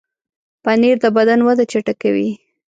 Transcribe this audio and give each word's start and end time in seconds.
پنېر 0.63 0.95
د 1.03 1.05
بدن 1.17 1.39
وده 1.47 1.63
چټکوي. 1.71 2.29